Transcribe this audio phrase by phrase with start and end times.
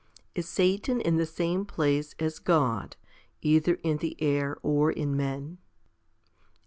[0.33, 2.95] Is Satan in the same place as God,
[3.43, 5.59] either in the air, or in men